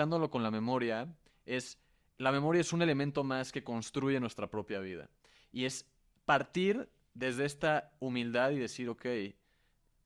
[0.00, 1.14] conectándolo con la memoria,
[1.44, 1.78] es
[2.16, 5.10] la memoria es un elemento más que construye nuestra propia vida.
[5.52, 5.84] Y es
[6.24, 9.04] partir desde esta humildad y decir, ok,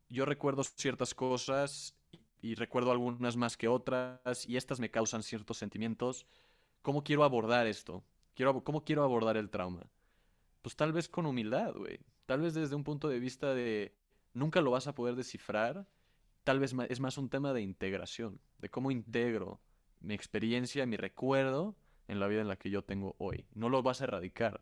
[0.08, 1.94] yo recuerdo ciertas cosas
[2.42, 6.26] y recuerdo algunas más que otras y estas me causan ciertos sentimientos.
[6.82, 8.02] ¿Cómo quiero abordar esto?
[8.34, 9.86] Quiero, ¿Cómo quiero abordar el trauma?
[10.60, 12.00] Pues tal vez con humildad, güey.
[12.26, 13.94] Tal vez desde un punto de vista de
[14.32, 15.86] nunca lo vas a poder descifrar.
[16.42, 19.60] Tal vez es más un tema de integración, de cómo integro
[20.04, 21.74] mi experiencia, mi recuerdo
[22.08, 23.46] en la vida en la que yo tengo hoy.
[23.54, 24.60] No lo vas a erradicar.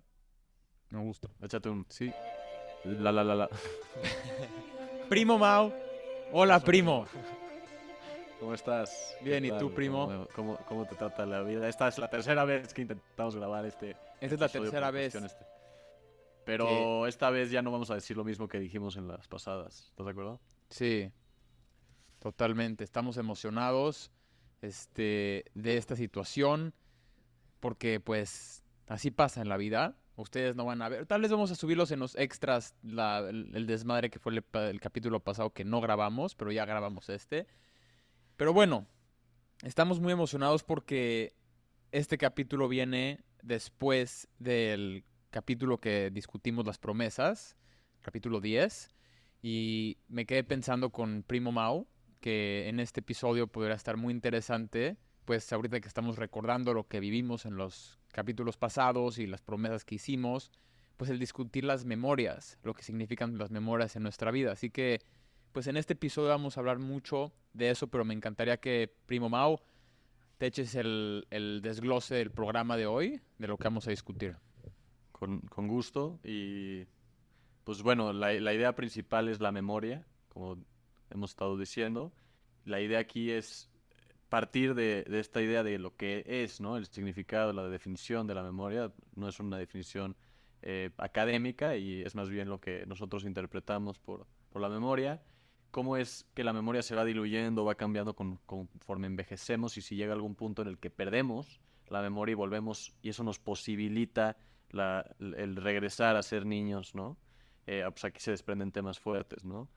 [0.91, 1.28] Me gusta.
[1.42, 2.12] Échate un sí.
[2.84, 3.48] La la la la.
[5.09, 5.73] primo Mau.
[6.33, 7.06] Hola, primo.
[8.38, 9.16] ¿Cómo estás?
[9.23, 10.27] Bien, ¿y tú, primo?
[10.34, 11.69] ¿Cómo, ¿Cómo, te trata la vida?
[11.69, 13.97] Esta es la tercera vez que intentamos grabar este.
[14.20, 15.14] Esta es la tercera vez.
[15.14, 15.47] Este.
[16.45, 19.88] Pero esta vez ya no vamos a decir lo mismo que dijimos en las pasadas.
[19.91, 20.41] ¿Estás de acuerdo?
[20.70, 21.12] Sí.
[22.19, 22.83] Totalmente.
[22.83, 24.11] Estamos emocionados
[24.62, 26.74] este, de esta situación.
[27.60, 29.96] Porque, pues, así pasa en la vida.
[30.16, 31.06] Ustedes no van a ver.
[31.06, 35.50] Tal vez vamos a subirlos en los extras, el, desmadre que fue el, capítulo pasado
[35.50, 37.46] que no grabamos, pero ya grabamos este.
[38.36, 38.86] Pero bueno,
[39.62, 41.34] estamos muy emocionados porque
[41.92, 47.56] este capítulo viene después del capítulo que discutimos las promesas,
[48.02, 48.91] capítulo 10.
[49.41, 51.88] Y me quedé pensando con Primo Mau
[52.23, 57.01] que en este episodio podría estar muy interesante, pues ahorita que estamos recordando lo que
[57.01, 60.53] vivimos en los capítulos pasados y las promesas que hicimos,
[60.97, 64.53] pues el discutir las memorias, lo que significan las memorias en nuestra vida.
[64.53, 65.03] Así que,
[65.50, 69.28] pues en este episodio vamos a hablar mucho de eso, pero me encantaría que, primo
[69.28, 69.59] Mau,
[70.39, 71.27] te eches el,
[71.61, 74.37] desglose del programa de hoy, de lo que vamos a discutir.
[75.11, 76.84] Con, gusto y
[77.65, 80.59] pues bueno, la, idea principal es la memoria, como
[81.12, 82.12] hemos estado diciendo.
[82.64, 83.70] La idea aquí es
[84.32, 86.78] partir de, esta idea de lo que es, ¿no?
[86.78, 88.91] El significado, la definición de la memoria.
[89.14, 90.16] No es una definición
[90.62, 95.22] eh, académica y es más bien lo que nosotros interpretamos por, la memoria.
[95.70, 100.14] Cómo es que la memoria se va diluyendo, va cambiando conforme envejecemos y si llega
[100.14, 104.38] algún punto en el que perdemos la memoria y volvemos y eso nos posibilita
[105.20, 107.19] el regresar a ser niños, ¿no?
[107.66, 109.69] Eh, pues aquí se desprenden temas fuertes, ¿no?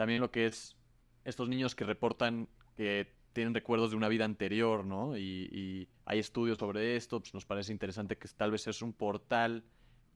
[0.00, 0.78] También lo que es
[1.26, 5.14] estos niños que reportan que tienen recuerdos de una vida anterior, ¿no?
[5.14, 9.62] Y, hay estudios sobre esto, pues nos parece interesante que tal vez es un portal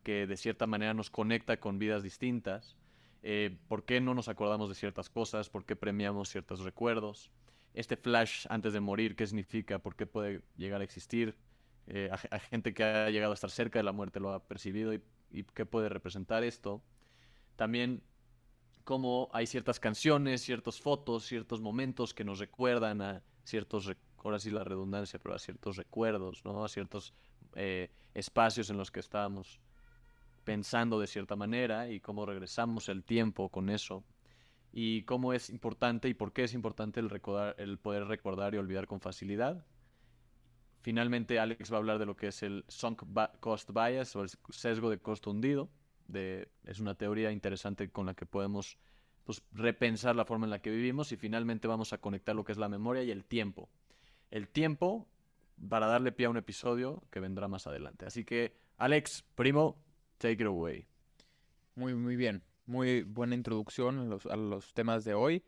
[0.02, 2.78] que de cierta manera nos conecta con vidas distintas.
[3.22, 5.50] Eh, ¿Por qué no nos acordamos de ciertas cosas?
[5.50, 7.30] ¿Por qué premiamos ciertos recuerdos?
[7.74, 9.80] Este flash antes de morir, ¿qué significa?
[9.80, 11.36] ¿Por qué puede llegar a existir?
[11.88, 14.94] Eh, a, gente que ha llegado a estar cerca de la muerte lo ha percibido
[14.94, 16.82] y, y qué puede representar esto.
[17.56, 18.02] También
[18.84, 24.50] cómo hay ciertas canciones, ciertas fotos, ciertos momentos que nos recuerdan a ciertos, ahora sí
[24.50, 26.64] la redundancia, pero a ciertos recuerdos, ¿no?
[26.64, 27.14] A ciertos
[27.54, 29.60] eh, espacios en los que estábamos
[30.44, 34.04] pensando de cierta manera y cómo regresamos el tiempo con eso
[34.72, 38.58] y cómo es importante y por qué es importante el, recordar, el poder recordar y
[38.58, 39.64] olvidar con facilidad.
[40.82, 43.04] Finalmente, Alex va a hablar de lo que es el sunk
[43.40, 45.70] cost bias o el sesgo de costo hundido,
[46.12, 48.78] es una teoría interesante con la que podemos
[49.24, 52.52] pues, repensar la forma en la que vivimos y finalmente vamos a conectar lo que
[52.52, 53.68] es la memoria y el tiempo.
[54.30, 55.08] El tiempo
[55.68, 58.06] para darle pie a un episodio que vendrá más adelante.
[58.06, 59.76] Así que, Alex, primo,
[60.18, 60.86] take it away.
[61.74, 62.42] Muy, muy bien.
[62.66, 65.42] Muy buena introducción a los, a los temas de hoy.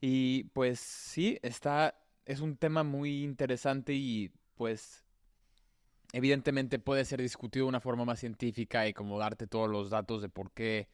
[0.00, 5.05] Y pues sí, está, es un tema muy interesante y pues
[6.12, 10.22] evidentemente puede ser discutido de una forma más científica y como darte todos los datos
[10.22, 10.88] de por qué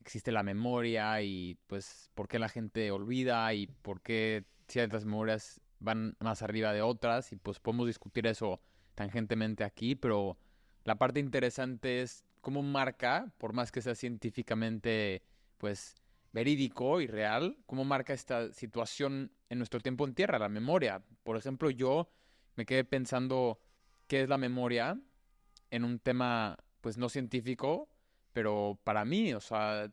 [0.00, 5.60] existe la memoria y pues por qué la gente olvida y por qué ciertas memorias
[5.80, 8.60] van más arriba de otras y pues podemos discutir eso
[8.94, 10.38] tangentemente aquí, pero
[10.84, 15.22] la parte interesante es cómo marca, por más que sea científicamente
[15.58, 15.96] pues
[16.32, 21.02] verídico y real, cómo marca esta situación en nuestro tiempo en tierra, la memoria.
[21.22, 22.10] Por ejemplo, yo
[22.56, 23.60] me quedé pensando
[24.06, 25.00] qué es la memoria
[25.70, 27.88] en un tema, pues no científico,
[28.32, 29.90] pero para mí, o sea,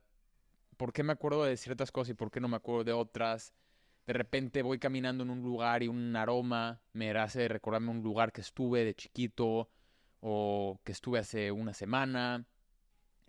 [0.77, 3.53] ¿por qué me acuerdo de ciertas cosas y por qué no me acuerdo de otras?
[4.07, 8.31] De repente voy caminando en un lugar y un aroma me hace recordarme un lugar
[8.31, 9.69] que estuve de chiquito
[10.21, 12.45] o que estuve hace una semana.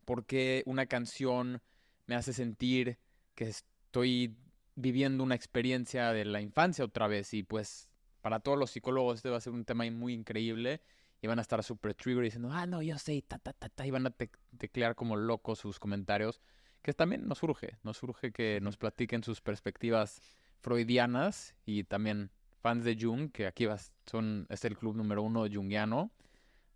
[0.05, 1.63] ¿Por qué una canción
[2.07, 2.99] me hace sentir
[3.35, 4.37] que estoy
[4.75, 7.35] viviendo una experiencia de la infancia otra vez?
[7.35, 7.92] Y pues
[8.23, 10.81] para todos los psicólogos este va a ser un tema muy increíble
[11.21, 13.87] y van a estar súper trigger diciendo, ah, no, yo sé, ta, ta, ta, ta,
[13.87, 14.15] y van a
[14.59, 16.41] teclear como locos sus comentarios,
[16.83, 20.21] que también nos surge, nos surge que nos platiquen sus perspectivas
[20.61, 22.31] freudianas y también
[22.61, 23.69] fans de Jung, que aquí
[24.07, 26.11] son, es el club número uno jungiano,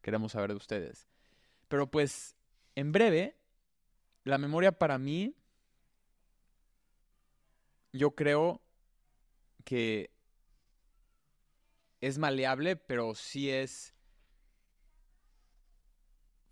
[0.01, 1.09] queremos saber de ustedes.
[1.69, 2.37] Pero pues,
[2.77, 3.37] en breve,
[4.23, 5.35] la memoria para mí,
[7.93, 8.61] yo creo
[9.65, 10.11] que
[12.07, 13.97] es maleable, pero sí es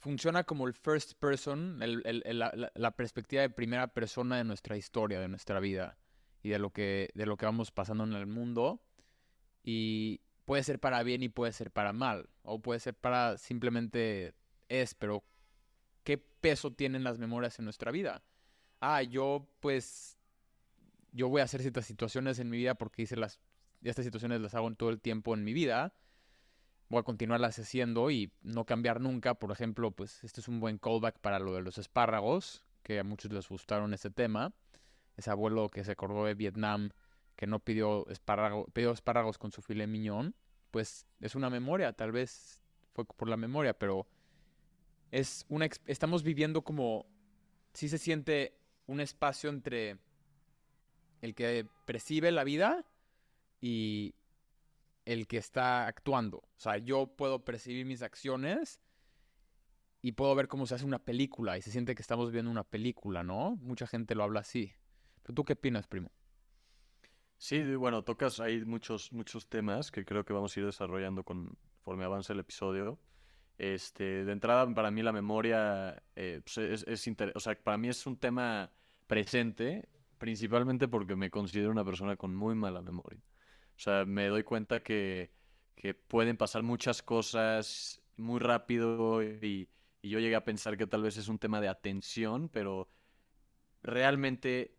[0.05, 5.61] funciona como el first person, la, perspectiva de primera persona de nuestra historia, de nuestra
[5.61, 5.97] vida
[6.43, 8.83] y de lo que, de lo que vamos pasando en el mundo.
[9.63, 12.29] Y puede ser para bien y puede ser para mal.
[12.43, 14.35] O puede ser para simplemente
[14.69, 15.25] es, pero
[16.03, 18.23] ¿qué peso tienen las memorias en nuestra vida?
[18.81, 20.19] Ah, yo pues,
[21.13, 23.41] yo voy a hacer ciertas situaciones en mi vida porque hice las,
[23.91, 25.95] estas situaciones las hago en todo el tiempo en mi vida
[26.89, 29.35] voy a continuarlas haciendo y no cambiar nunca.
[29.35, 33.05] Por ejemplo, pues este es un buen callback para lo de los espárragos, que a
[33.05, 34.53] muchos les gustaron ese tema.
[35.17, 36.91] Ese abuelo que se acordó de Vietnam,
[37.37, 40.35] que no pidió, espárrago, pidió espárragos con su filet miñón,
[40.71, 42.61] pues es una memoria, tal vez
[42.93, 44.09] fue por la memoria, pero
[45.13, 47.07] es una estamos viviendo como
[47.73, 49.99] si se siente un espacio entre
[51.23, 52.85] el que percibe la vida
[53.65, 54.15] y
[55.07, 56.37] el que está actuando.
[56.37, 58.79] O sea, yo puedo percibir mis acciones
[60.03, 62.65] y puedo ver cómo se hace una película y se siente que estamos viendo una
[62.65, 63.57] película, ¿no?
[63.63, 64.75] Mucha gente lo habla así.
[65.23, 66.11] ¿Pero tú qué opinas, primo?
[67.39, 72.05] Sí, bueno, tocas ahí muchos, muchos temas que creo que vamos a ir desarrollando conforme
[72.05, 72.99] avance el episodio.
[73.57, 77.89] Este, de entrada, para mí la memoria eh, pues, es, es o sea, para mí
[77.89, 78.71] es un tema
[79.07, 79.89] presente,
[80.19, 83.23] principalmente porque me considero una persona con muy mala memoria.
[83.77, 85.33] O sea, me doy cuenta que,
[86.09, 89.69] pueden pasar muchas cosas muy rápido y,
[90.03, 92.89] yo llegué a pensar que tal vez es un tema de atención, pero
[93.83, 94.77] realmente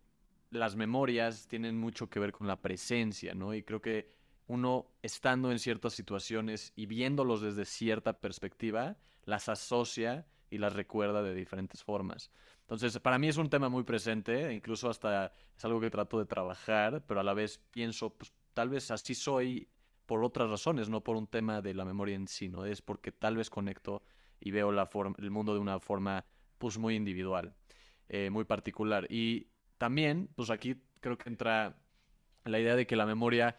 [0.50, 3.52] las memorias tienen mucho que ver con la presencia, ¿no?
[3.52, 4.12] Y creo que
[4.46, 11.22] uno estando en ciertas situaciones y viéndolos desde cierta perspectiva, las asocia y las recuerda
[11.22, 12.30] de diferentes formas.
[12.60, 16.26] Entonces, para mí es un tema muy presente, incluso hasta es algo que trato de
[16.26, 19.68] trabajar, pero a la vez pienso, pues, tal vez así soy
[20.06, 22.64] por otras razones, no por un tema de la memoria en sí, ¿no?
[22.64, 24.02] Es porque tal vez conecto
[24.40, 24.88] y veo la
[25.18, 26.24] el mundo de una forma
[26.56, 27.54] pues muy individual,
[28.08, 29.06] eh, muy particular.
[29.10, 31.76] Y también, pues aquí creo que entra
[32.46, 33.58] la idea de que la memoria,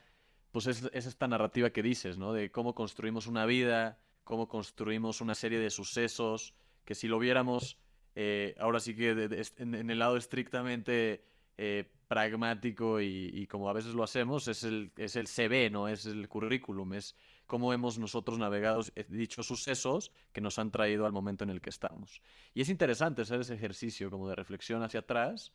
[0.51, 2.33] pues es, esta narrativa que dices, ¿no?
[2.33, 6.55] De cómo construimos una vida, cómo construimos una serie de sucesos,
[6.85, 7.77] que si lo viéramos,
[8.15, 9.11] eh, ahora sí que
[9.57, 11.23] en, el lado estrictamente
[11.55, 16.05] eh, pragmático y, como a veces lo hacemos, es el, es el CV, no es
[16.05, 17.15] el currículum, es
[17.45, 21.61] cómo hemos nosotros navegado eh, dichos sucesos que nos han traído al momento en el
[21.61, 22.21] que estamos.
[22.53, 25.51] Y es interesante hacer ese ejercicio como de reflexión hacia atrás,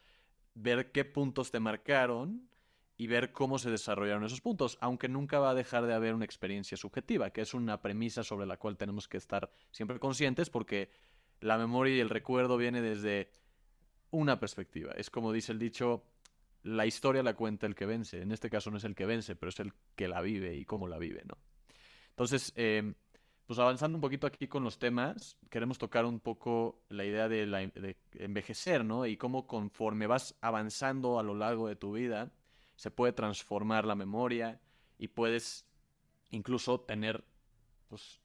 [0.55, 2.49] ver qué puntos te marcaron
[2.97, 6.27] y ver cómo se desarrollaron esos puntos, aunque nunca va a dejar de haber una
[6.27, 10.91] experiencia subjetiva, que es una premisa sobre la cual tenemos que estar siempre conscientes porque
[11.41, 13.31] la memoria y el recuerdo viene desde
[14.11, 14.93] una perspectiva.
[14.93, 16.05] Es como dice el dicho,
[16.63, 18.23] la historia la cuenta el que vence.
[18.23, 20.65] En este caso no es el que vence, pero es el que la vive y
[20.65, 21.37] cómo la vive, ¿no?
[22.11, 22.95] Entonces, em,
[23.47, 27.97] pues avanzando un poquito aquí con los temas, queremos tocar un poco la idea de,
[28.15, 29.07] envejecer, ¿no?
[29.07, 32.33] Y cómo conforme vas avanzando a lo largo de tu vida,
[32.77, 34.61] se puede transformar la memoria
[34.99, 35.67] y puedes
[36.31, 37.25] incluso tener,
[37.89, 38.21] pues,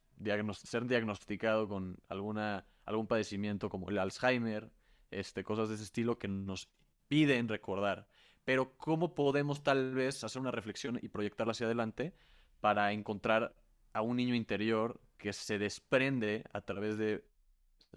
[0.64, 4.70] ser diagnosticado con alguna, algún padecimiento como el Alzheimer,
[5.10, 6.68] este, cosas de ese estilo que nos
[7.08, 8.06] piden recordar
[8.48, 12.14] pero cómo podemos tal vez hacer una reflexión y proyectarla hacia adelante
[12.60, 13.54] para encontrar
[13.92, 17.28] a un niño interior que se desprende a través de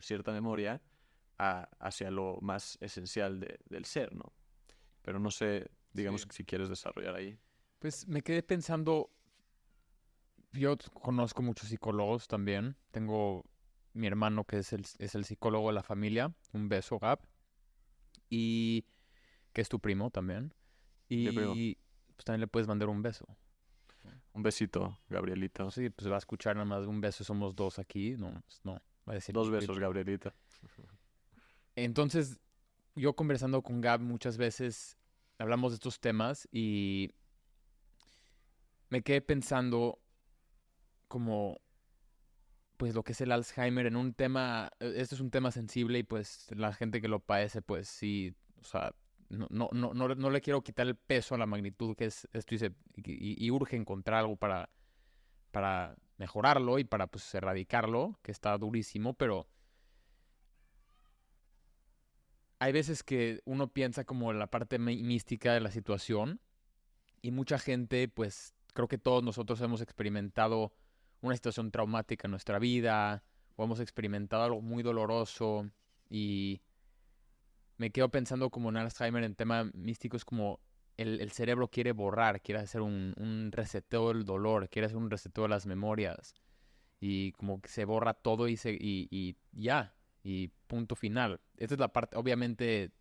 [0.01, 0.81] cierta memoria
[1.37, 4.33] hacia lo más esencial del ser, ¿no?
[5.01, 7.39] Pero no sé, digamos, si quieres desarrollar ahí.
[7.79, 9.09] Pues me quedé pensando,
[10.51, 13.45] yo conozco muchos psicólogos también, tengo
[13.93, 17.21] mi hermano que es el, es el psicólogo de la familia, un beso, Gap,
[18.29, 18.83] y
[19.53, 20.53] que es tu primo también.
[21.07, 21.75] Y
[22.15, 23.25] pues también le puedes mandar un beso.
[24.33, 25.69] Un besito, Gabrielita.
[25.71, 28.15] Sí, pues va a escuchar nada más un beso, somos dos aquí.
[28.17, 28.73] No, pues, no.
[29.07, 30.33] Va a decir dos besos, Gabrielita.
[31.75, 32.39] Entonces,
[32.95, 34.97] yo conversando con Gab muchas veces
[35.37, 37.11] hablamos de estos temas y
[38.89, 39.99] me quedé pensando
[41.07, 41.59] como
[42.77, 46.03] pues lo que es el Alzheimer en un tema, este es un tema sensible y
[46.03, 48.93] pues la gente que lo padece pues sí, o sea,
[49.31, 52.53] no, no, no, no, le quiero quitar el peso a la magnitud que es esto
[52.95, 54.69] y, urge encontrar algo para,
[55.51, 59.47] para mejorarlo y para pues erradicarlo, que está durísimo, pero
[62.59, 66.41] hay veces que uno piensa como en la parte mística de la situación
[67.21, 70.73] y mucha gente pues creo que todos nosotros hemos experimentado
[71.21, 73.23] una situación traumática en nuestra vida
[73.55, 75.69] o hemos experimentado algo muy doloroso
[76.09, 76.61] y
[77.81, 80.59] me quedo pensando como en Alzheimer en tema místico es como
[80.97, 85.45] el, cerebro quiere borrar, quiere hacer un, un reseteo del dolor, quiere hacer un reseteo
[85.45, 86.35] de las memorias
[86.99, 91.41] y como que se borra todo y, se, y, y ya, y punto final.
[91.57, 92.91] Esta es la parte, obviamente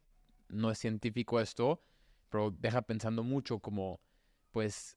[0.49, 1.83] no es científico esto,
[2.31, 4.01] pero deja pensando mucho como,
[4.51, 4.97] pues,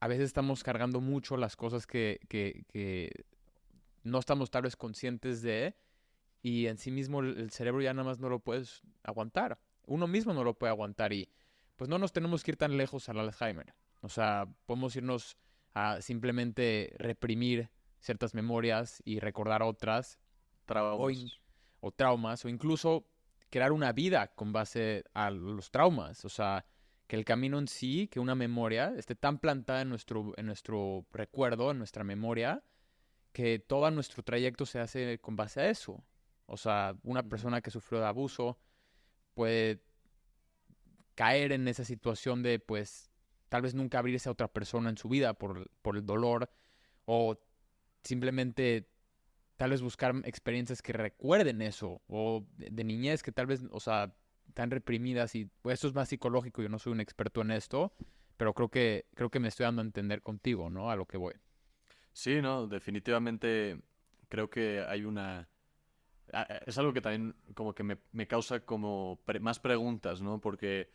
[0.00, 3.26] a veces estamos cargando mucho las cosas que, que, que
[4.04, 5.76] no estamos tal vez conscientes de
[6.42, 9.58] y en sí mismo el, cerebro ya nada más no lo puedes aguantar.
[9.86, 11.28] Uno mismo no lo puede aguantar y
[11.76, 13.74] pues no nos tenemos que ir tan lejos al Alzheimer.
[14.02, 15.36] O sea, podemos irnos
[15.74, 20.18] a simplemente reprimir ciertas memorias y recordar otras.
[20.64, 21.40] Traumas.
[21.80, 23.06] o traumas, o incluso
[23.50, 26.24] crear una vida con base a los traumas.
[26.24, 26.64] O sea,
[27.06, 31.06] que el camino en sí, que una memoria esté tan plantada en nuestro, en nuestro
[31.12, 32.62] recuerdo, en nuestra memoria,
[33.32, 36.04] que todo nuestro trayecto se hace con base a eso.
[36.50, 38.58] O sea, una persona que sufrió de abuso
[39.34, 39.80] puede
[41.14, 43.08] caer en esa situación de, pues,
[43.48, 46.50] tal vez nunca abrirse a otra persona en su vida por, por el dolor,
[47.04, 47.38] o
[48.02, 48.88] simplemente
[49.56, 54.12] tal vez buscar experiencias que recuerden eso, o de, niñez que tal vez, o sea,
[54.52, 57.92] tan reprimidas y pues esto es más psicológico, yo no soy un experto en esto,
[58.36, 60.90] pero creo que creo que me estoy dando a entender contigo, ¿no?
[60.90, 61.34] A lo que voy.
[62.12, 63.80] Sí, no, definitivamente
[64.28, 65.48] creo que hay una
[66.66, 70.40] es algo que también como que me, causa como más preguntas, ¿no?
[70.40, 70.90] Porque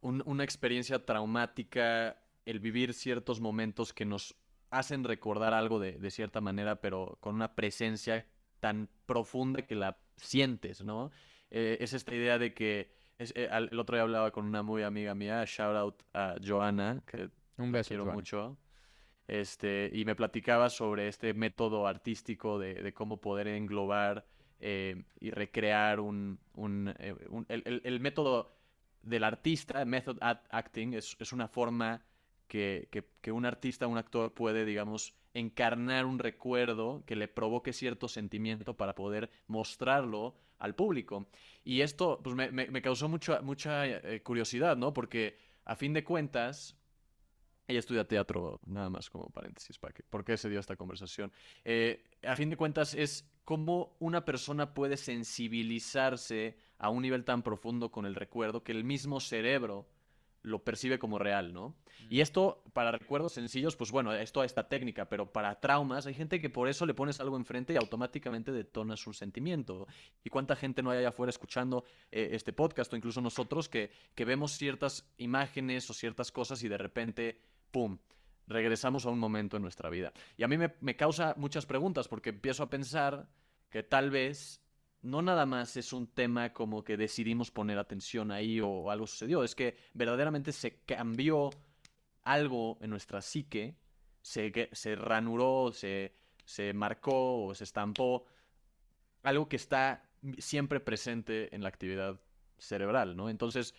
[0.00, 4.36] una experiencia traumática, el vivir ciertos momentos que nos
[4.70, 8.26] hacen recordar algo de, cierta manera, pero con una presencia
[8.60, 11.10] tan profunda que la sientes, ¿no?
[11.50, 15.14] Eh, es esta idea de que eh, el otro día hablaba con una muy amiga
[15.14, 18.58] mía, shout out a Joana, que Un beso, quiero mucho.
[19.28, 24.26] Este, y me platicaba sobre este método artístico de, cómo poder englobar
[24.60, 26.38] eh, y recrear un,
[27.48, 28.52] el, método
[29.02, 32.02] del artista, method acting, es, es una forma
[32.48, 38.76] que, un artista, un actor puede, digamos, encarnar un recuerdo que le provoque cierto sentimiento
[38.76, 41.28] para poder mostrarlo al público.
[41.62, 44.92] Y esto pues, me, causó mucha, mucha eh, curiosidad, ¿no?
[44.92, 46.76] Porque a fin de cuentas,
[47.68, 51.30] ella estudia teatro, nada más como paréntesis, para que, ¿por qué se dio esta conversación?
[51.64, 57.42] Eh, a fin de cuentas es cómo una persona puede sensibilizarse a un nivel tan
[57.42, 59.88] profundo con el recuerdo que el mismo cerebro
[60.42, 61.74] lo percibe como real, ¿no?
[62.10, 66.12] Y esto, para recuerdos sencillos, pues bueno, es toda esta técnica, pero para traumas hay
[66.12, 69.86] gente que por eso le pones algo enfrente y automáticamente detona su sentimiento.
[70.22, 73.90] ¿Y cuánta gente no hay allá afuera escuchando eh, este podcast o incluso nosotros que,
[74.14, 77.40] que vemos ciertas imágenes o ciertas cosas y de repente,
[77.70, 77.96] ¡pum!
[78.48, 80.12] Regresamos a un momento en nuestra vida.
[80.36, 83.28] Y a mí me, causa muchas preguntas porque empiezo a pensar
[83.70, 84.62] que tal vez
[85.02, 89.44] no nada más es un tema como que decidimos poner atención ahí o algo sucedió,
[89.44, 91.50] es que verdaderamente se cambió
[92.24, 93.76] algo en nuestra psique,
[94.22, 98.24] se, se ranuró, se, se marcó o se estampó,
[99.22, 100.02] algo que está
[100.38, 102.20] siempre presente en la actividad
[102.58, 103.30] cerebral, ¿no?
[103.30, 103.74] Entonces,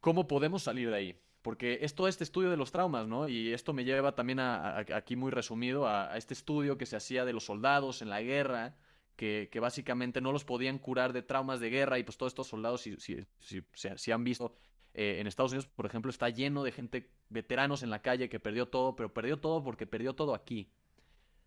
[0.00, 1.20] ¿cómo podemos salir de ahí?
[1.46, 3.28] Porque es todo este estudio de los traumas, ¿no?
[3.28, 7.24] Y esto me lleva también a, aquí muy resumido a, este estudio que se hacía
[7.24, 8.74] de los soldados en la guerra,
[9.14, 12.80] que, básicamente no los podían curar de traumas de guerra y pues todos estos soldados,
[12.80, 13.24] si, si,
[13.94, 14.56] si, han visto
[14.92, 18.40] eh, en Estados Unidos, por ejemplo, está lleno de gente, veteranos en la calle que
[18.40, 20.72] perdió todo, pero perdió todo porque perdió todo aquí.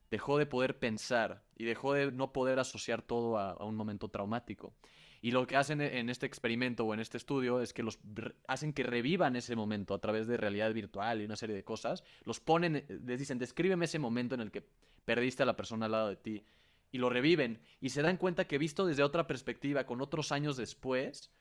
[0.09, 4.73] Dejó de poder pensar y dejó de no poder asociar todo a, un momento traumático.
[5.21, 7.99] Y lo que hacen en este experimento o en este estudio es que los
[8.47, 12.03] hacen que revivan ese momento a través de realidad virtual y una serie de cosas.
[12.23, 14.63] Los ponen, eh, les dicen, descríbeme ese momento en el que
[15.03, 16.43] perdiste a la persona al lado de ti
[16.91, 20.57] y lo reviven y se dan cuenta que visto desde otra perspectiva, con otros años
[20.57, 21.31] después,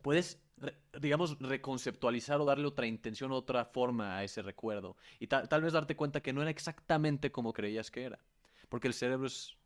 [0.00, 0.42] puedes,
[1.00, 4.96] digamos, reconceptualizar o darle otra intención, otra forma a ese recuerdo.
[5.18, 8.18] Y tal vez darte cuenta que no era exactamente como creías que era.
[8.68, 9.56] Porque el cerebro es,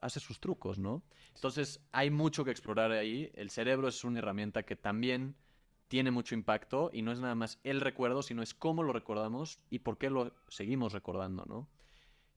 [0.00, 1.02] hace sus trucos, ¿no?
[1.34, 3.30] Entonces hay mucho que explorar ahí.
[3.34, 5.34] El cerebro es una herramienta que también
[5.88, 9.60] tiene mucho impacto y no es nada más el recuerdo, sino es cómo lo recordamos
[9.68, 11.68] y por qué lo seguimos recordando, ¿no?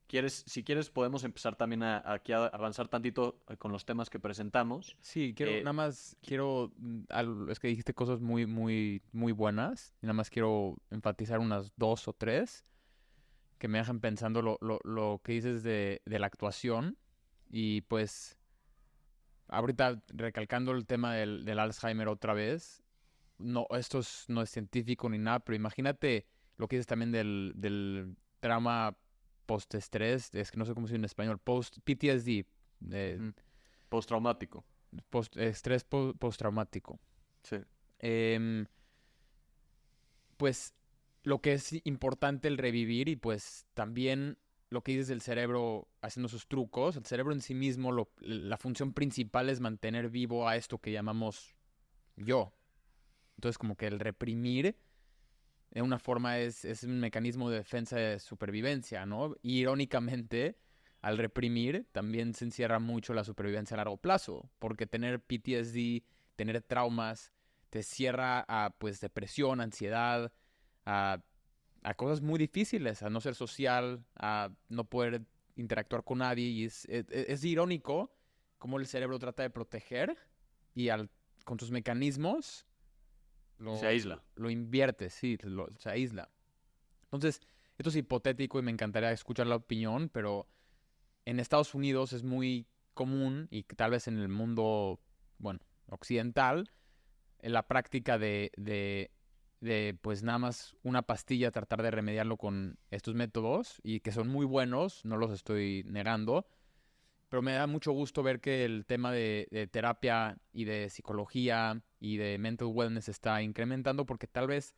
[0.07, 4.09] ¿Quieres, si quieres, podemos empezar también a, aquí a avanzar tantito eh, con los temas
[4.09, 4.95] que presentamos.
[5.01, 9.95] Sí, quiero, eh, nada más quiero, mm, es que dijiste cosas muy, muy, muy buenas,
[10.01, 12.65] y nada más quiero enfatizar unas dos o tres
[13.65, 16.99] que me dejan pensando lo, lo, lo que dices de, de, la actuación.
[17.49, 18.37] Y pues,
[19.47, 22.83] ahorita recalcando el tema del, del Alzheimer otra vez,
[23.39, 28.15] no, esto no es científico ni nada, pero imagínate lo que dices también del, del
[28.39, 28.95] trauma
[29.47, 32.45] post-estrés, es que no sé cómo se dice en español, post-PTSD.
[32.81, 33.29] Mm.
[33.89, 34.63] Post-traumático.
[35.09, 36.99] Post, estrés post-traumático.
[37.41, 37.57] Sí.
[37.97, 38.67] Em,
[40.37, 40.75] pues
[41.25, 44.37] lo que es importante el revivir y pues también
[44.69, 48.93] lo que dices del cerebro haciendo sus trucos, el cerebro en sí mismo, la función
[48.93, 51.55] principal es mantener vivo a esto que llamamos
[52.15, 52.53] yo.
[53.37, 54.77] Entonces como que el reprimir
[55.71, 59.35] de una forma es, es un mecanismo de defensa de supervivencia, ¿no?
[59.41, 60.59] irónicamente,
[61.01, 66.03] al reprimir también se encierra mucho la supervivencia a largo plazo, porque tener PTSD,
[66.35, 67.33] tener traumas,
[67.71, 70.31] te cierra a pues depresión, ansiedad,
[70.85, 71.21] a,
[71.83, 75.21] a cosas muy difíciles, a no ser social, a no poder
[75.55, 76.47] interactuar con nadie.
[76.47, 78.11] Y es, es, es irónico
[78.57, 80.17] cómo el cerebro trata de proteger
[80.73, 81.09] y al,
[81.43, 82.65] con sus mecanismos
[83.77, 84.23] se aísla.
[84.35, 85.37] Lo invierte, sí,
[85.77, 86.29] se aísla.
[87.03, 87.41] Entonces,
[87.77, 90.47] esto es hipotético y me encantaría escuchar la opinión, pero
[91.25, 94.99] en Estados Unidos es muy común y tal vez en el mundo,
[95.37, 96.71] bueno, occidental,
[97.39, 99.11] en la práctica de, de,
[99.61, 104.27] de, pues nada más una pastilla, tratar de remediarlo con estos métodos y que son
[104.27, 106.45] muy buenos, no los estoy negando,
[107.29, 112.17] pero me da mucho gusto ver que el tema de, terapia y de psicología y
[112.17, 114.73] de mental wellness está incrementando porque tal vez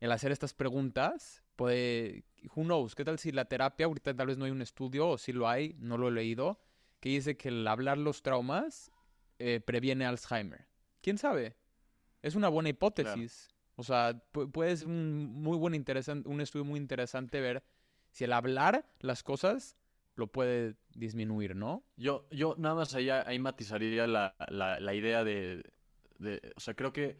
[0.00, 4.36] el hacer estas preguntas puede, who knows, qué tal si la terapia, ahorita tal vez
[4.36, 6.60] no hay un estudio o si lo hay, no lo he leído,
[7.00, 8.90] que dice que el hablar los traumas
[9.38, 10.66] eh, previene Alzheimer.
[11.00, 11.56] ¿Quién sabe?
[12.22, 13.53] Es una buena hipótesis.
[13.76, 17.64] O sea, puede ser un muy buen interesante, un estudio muy interesante ver
[18.10, 19.76] si el hablar las cosas
[20.14, 21.84] lo puede disminuir, ¿no?
[21.96, 25.64] Yo, yo nada más ahí, ahí matizaría la, la, idea de,
[26.18, 27.18] de, O sea, creo que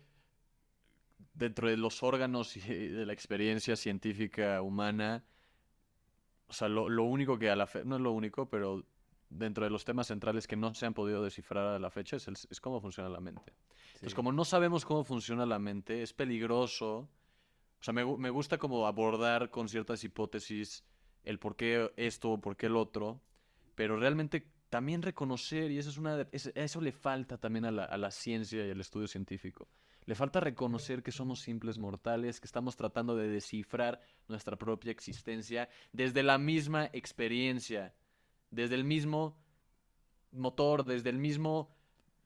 [1.32, 5.24] dentro de los órganos y de la experiencia científica humana,
[6.46, 8.84] o sea, lo, lo único que a la fe, no es lo único, pero
[9.34, 12.28] dentro de los temas centrales que no se han podido descifrar a la fecha es,
[12.28, 13.52] es cómo funciona la mente.
[13.94, 17.08] Entonces, como no sabemos cómo funciona la mente, es peligroso.
[17.80, 20.84] O sea, me, me gusta como abordar con ciertas hipótesis
[21.24, 23.20] el por qué esto o por qué el otro,
[23.74, 27.96] pero realmente también reconocer, y eso, es una, eso le falta también a la, a
[27.96, 29.68] la ciencia y al estudio científico.
[30.04, 35.68] Le falta reconocer que somos simples mortales, que estamos tratando de descifrar nuestra propia existencia
[35.92, 37.94] desde la misma experiencia,
[38.54, 39.36] desde el mismo
[40.32, 41.70] motor, desde el mismo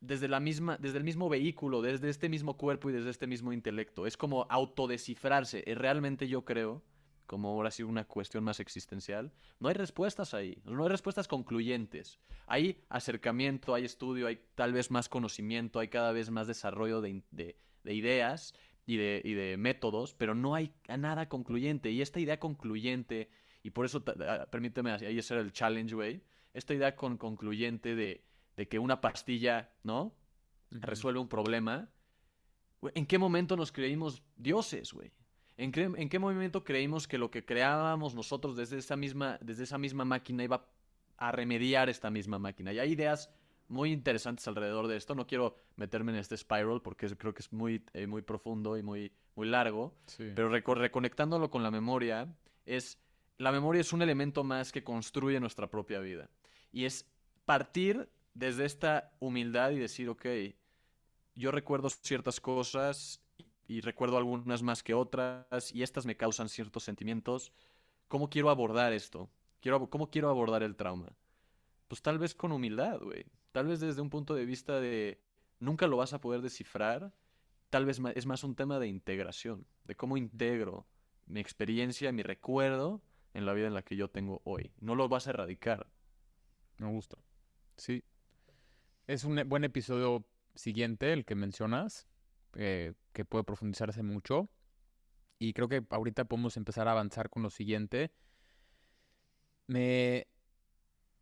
[0.01, 3.53] desde la misma desde el mismo vehículo, desde este mismo cuerpo y desde este mismo
[3.53, 4.07] intelecto.
[4.07, 5.65] Es como autodescifrarse.
[5.75, 6.83] Realmente yo creo
[7.29, 12.19] como ahora sí una cuestión más existencial, no hay respuestas ahí, no hay respuestas concluyentes.
[12.47, 17.23] Hay acercamiento, hay estudio, hay tal vez más conocimiento, hay cada vez más desarrollo de,
[17.85, 18.55] ideas
[18.87, 21.91] y de, y de, métodos, pero no hay nada concluyente.
[21.91, 23.29] Y esta idea concluyente,
[23.63, 26.23] y por eso, ah, permíteme, ahí ese era el challenge, güey,
[26.55, 28.25] esta idea con concluyente de,
[28.57, 30.15] de que una pastilla, ¿no?
[30.71, 31.89] Resuelve un problema.
[32.95, 35.13] ¿En qué momento nos creímos dioses, güey?
[35.59, 40.05] ¿En qué, momento creímos que lo que creábamos nosotros desde esa, misma, desde esa misma
[40.05, 40.65] máquina iba
[41.17, 42.73] a remediar esta misma máquina?
[42.73, 43.29] Y hay ideas
[43.67, 45.17] muy interesantes alrededor de esto.
[45.17, 48.85] No quiero meterme en este spiral porque creo que es muy, eh, muy profundo y
[48.85, 49.97] muy, muy largo.
[50.17, 52.33] Pero reconectándolo con la memoria,
[52.65, 53.01] es,
[53.39, 56.29] la memoria es un elemento más que construye nuestra propia vida.
[56.73, 57.09] Y es
[57.45, 60.27] partir desde esta humildad y decir, ok,
[61.35, 63.23] yo recuerdo ciertas cosas
[63.69, 67.53] y recuerdo algunas más que otras y estas me causan ciertos sentimientos.
[68.09, 69.31] ¿Cómo quiero abordar esto?
[69.89, 71.17] ¿Cómo quiero abordar el trauma?
[71.87, 73.27] Pues tal vez con humildad, güey.
[73.53, 75.21] Tal vez desde un punto de vista de
[75.61, 77.13] nunca lo vas a poder descifrar.
[77.71, 80.87] Tal vez es más un tema de integración, de cómo integro
[81.27, 83.03] mi experiencia, mi recuerdo
[83.39, 84.73] en la vida en la que yo tengo hoy.
[84.81, 85.87] No lo vas a erradicar.
[86.79, 87.17] Me gusta.
[87.77, 88.05] Sí.
[89.07, 92.07] Es un buen episodio siguiente, el que mencionas.
[92.55, 94.49] Eh, que puede profundizarse mucho.
[95.39, 98.11] Y creo que ahorita podemos empezar a avanzar con lo siguiente.
[99.67, 100.27] Me.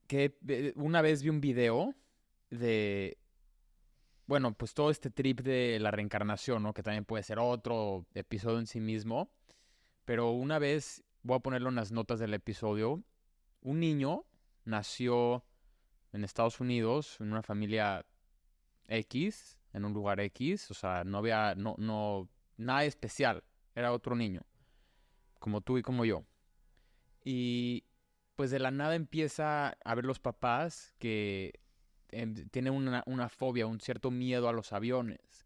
[0.07, 1.95] que eh, una vez vi un video
[2.51, 3.19] de.
[4.27, 6.75] Bueno, pues todo este trip de la reencarnación, ¿no?
[6.75, 9.31] Que también puede ser otro episodio en sí mismo.
[10.05, 13.03] Pero una vez, voy a ponerlo en las notas del episodio.
[13.61, 14.25] Un niño
[14.65, 15.45] nació
[16.13, 18.07] en Estados Unidos, en una familia
[18.87, 23.43] X, en un lugar X, o sea, no había, no, no, nada especial,
[23.75, 24.43] era otro niño,
[25.41, 26.25] como tú y como yo.
[27.25, 27.85] Y
[28.37, 31.59] pues de la nada empieza a ver los papás que
[32.11, 35.45] em, tienen una, una, fobia, un cierto miedo a los aviones.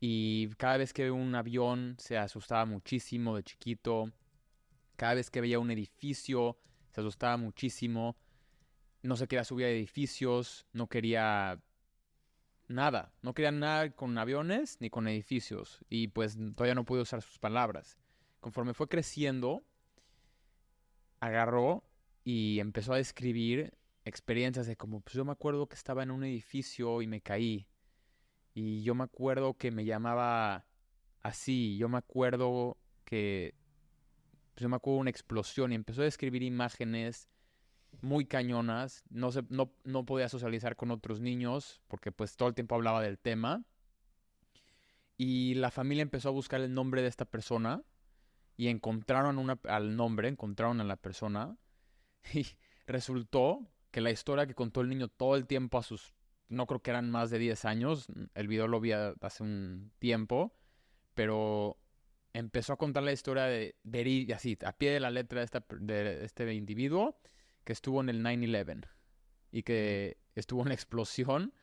[0.00, 4.12] Y cada vez que veía un avión se asustaba muchísimo de chiquito.
[4.96, 6.58] Cada vez que veía un edificio
[6.90, 8.16] se asustaba muchísimo.
[9.02, 11.60] No se quería subir a edificios, no quería
[12.68, 13.12] nada.
[13.22, 15.84] No quería nada con aviones ni con edificios.
[15.88, 17.98] Y pues todavía no pude usar sus palabras.
[18.40, 19.62] Conforme fue creciendo,
[21.20, 21.84] agarró
[22.24, 26.24] y empezó a describir experiencias de como, pues yo me acuerdo que estaba en un
[26.24, 27.66] edificio y me caí.
[28.54, 30.66] Y yo me acuerdo que me llamaba
[31.22, 31.76] así.
[31.76, 33.54] Yo me acuerdo que,
[34.56, 37.28] pues yo me acuerdo de una explosión y empezó a describir imágenes
[38.00, 39.04] muy cañonas.
[39.10, 43.02] No, se, no, no podía socializar con otros niños porque pues todo el tiempo hablaba
[43.02, 43.66] del tema.
[45.18, 47.82] Y la familia empezó a buscar el nombre de esta persona
[48.56, 51.58] y encontraron una, al nombre, encontraron a la persona
[52.32, 52.46] y
[52.86, 56.14] resultó que la historia que contó el niño todo el tiempo a sus,
[56.48, 60.54] no creo que eran más de 10 años, el video lo vi hace un tiempo,
[61.12, 61.76] pero
[62.38, 65.64] empezó a contar la historia de, de así, a pie de la letra de, esta,
[65.80, 67.18] de este individuo
[67.64, 68.86] que estuvo en el 9-11
[69.52, 71.54] y que estuvo en la explosión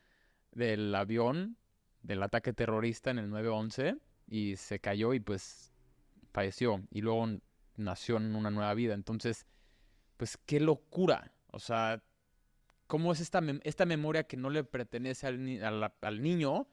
[0.51, 1.57] del avión
[2.01, 5.71] del ataque terrorista en el 9-11 y se cayó y pues
[6.31, 7.27] falleció y luego
[7.75, 8.95] nació en una nueva vida.
[8.95, 9.45] Entonces,
[10.17, 11.33] pues qué locura.
[11.51, 12.03] O sea,
[12.87, 16.67] ¿cómo es esta, esta memoria que no le pertenece al, al, niño?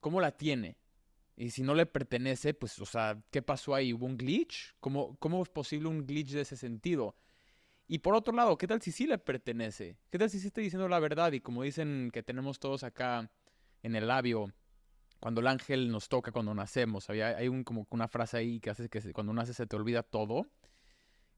[0.00, 0.76] ¿Cómo la tiene?
[1.36, 3.92] Y si no le pertenece, pues, o sea, ¿qué pasó ahí?
[3.92, 4.74] ¿Hubo un glitch?
[4.80, 7.16] ¿Cómo, ¿Cómo es posible un glitch de ese sentido?
[7.86, 9.98] Y por otro lado, ¿qué tal si sí le pertenece?
[10.10, 11.32] ¿Qué tal si sí está diciendo la verdad?
[11.32, 13.30] Y como dicen que tenemos todos acá
[13.82, 14.52] en el labio,
[15.20, 18.70] cuando el ángel nos toca cuando nacemos, había, hay un, como una frase ahí que
[18.70, 20.46] hace que cuando naces se te olvida todo.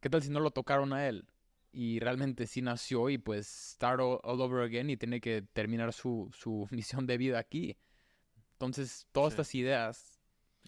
[0.01, 1.27] ¿Qué tal si no lo tocaron a él?
[1.73, 6.31] Y realmente sí nació y pues start all, over again y tiene que terminar su,
[6.33, 7.77] su misión de vida aquí.
[8.57, 10.21] Entonces, todas estas ideas,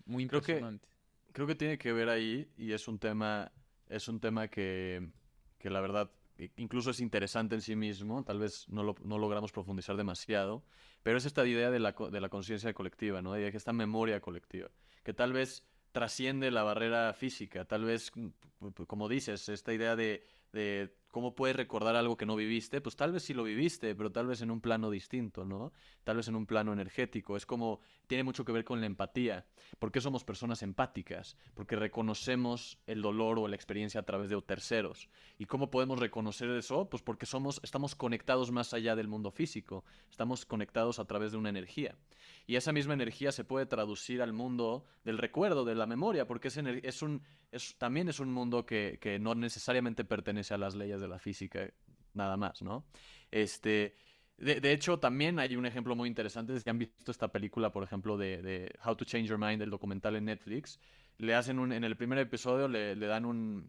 [0.05, 0.88] muy impresionantes.
[0.88, 3.51] Creo que, creo que tiene que ver ahí y es un tema,
[3.88, 5.11] es un tema que
[5.59, 6.11] que la verdad
[6.57, 10.64] incluso es interesante en sí mismo, tal vez no, lo, no logramos profundizar demasiado,
[11.03, 13.33] pero es esta idea de la, de la conciencia colectiva, ¿no?
[13.33, 14.70] De esta memoria colectiva,
[15.03, 18.12] que tal vez trasciende la barrera física, tal vez,
[18.87, 22.81] como dices, esta idea de, de ¿Cómo puedes recordar algo que no viviste?
[22.81, 25.73] Pues tal vez sí lo viviste, pero tal vez en un plano distinto, ¿no?
[26.05, 27.37] Tal vez en un plano energético.
[27.37, 29.47] Es como, tiene mucho que ver con la empatía.
[29.79, 31.38] ¿Por qué somos personas empáticas?
[31.55, 35.09] Porque reconocemos el dolor o la experiencia a través de terceros.
[35.38, 36.88] ¿Y cómo podemos reconocer eso?
[36.88, 39.85] Pues porque somos, estamos conectados más allá del mundo físico.
[40.11, 41.97] Estamos conectados a través de una energía.
[42.47, 46.49] Y esa misma energía se puede traducir al mundo del recuerdo, de la memoria, porque
[46.49, 50.75] es, es un, es, también es un mundo que, que no necesariamente pertenece a las
[50.75, 51.68] leyes de la física,
[52.14, 52.84] nada más, ¿no?
[53.30, 53.94] Este,
[54.38, 58.16] de, hecho, también hay un ejemplo muy interesante, si han visto esta película, por ejemplo,
[58.16, 60.78] de, How to Change Your Mind, el documental en Netflix,
[61.18, 63.68] le hacen un, en el primer episodio le, dan un,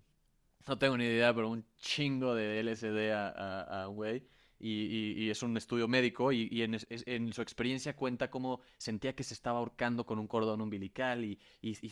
[0.68, 4.24] no tengo ni idea, pero un chingo de LSD a, un güey.
[4.60, 9.34] Y, es un estudio médico y, en, en, su experiencia cuenta cómo sentía que se
[9.34, 11.40] estaba ahorcando con un cordón umbilical y,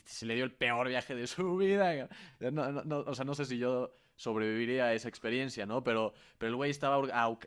[0.06, 2.08] se le dio el peor viaje de su vida.
[2.40, 5.84] o sea, no sé si yo sobreviviría a esa experiencia, ¿no?
[5.84, 6.96] Pero, pero el güey estaba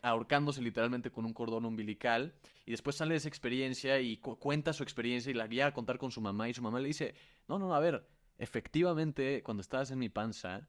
[0.02, 2.32] ahorcándose literalmente con un cordón umbilical
[2.64, 5.98] y después sale de esa experiencia y cuenta su experiencia y la guía a contar
[5.98, 7.14] con su mamá y su mamá le dice,
[7.48, 8.06] no, no, a ver,
[8.38, 10.68] efectivamente cuando estabas en mi panza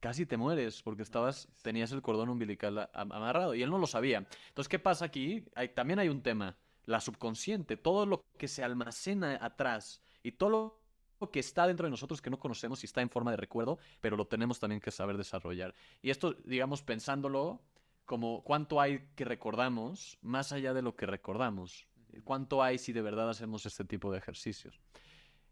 [0.00, 4.18] casi te mueres porque estabas tenías el cordón umbilical amarrado y él no lo sabía.
[4.48, 5.44] Entonces, ¿qué pasa aquí?
[5.56, 10.50] Hay, también hay un tema, la subconsciente, todo lo que se almacena atrás y todo
[10.50, 10.85] lo
[11.32, 14.16] que está dentro de nosotros que no conocemos y está en forma de recuerdo, pero
[14.16, 15.74] lo tenemos también que saber desarrollar.
[16.02, 17.62] Y esto, digamos, pensándolo
[18.04, 21.86] como cuánto hay que recordamos más allá de lo que recordamos.
[22.24, 24.80] ¿Cuánto hay si de verdad hacemos este tipo de ejercicios?